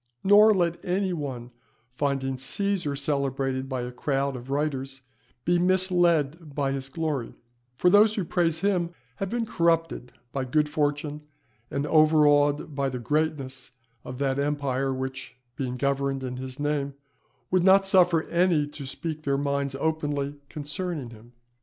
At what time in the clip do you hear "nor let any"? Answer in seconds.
0.23-1.13